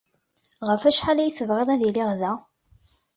Ɣef 0.69 0.81
wacḥal 0.85 1.19
ay 1.19 1.31
tebɣiḍ 1.33 1.69
ad 1.71 1.81
iliɣ 1.87 2.09
da? 2.19 2.33